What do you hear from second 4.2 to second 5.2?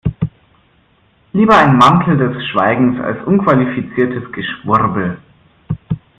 Geschwurbel.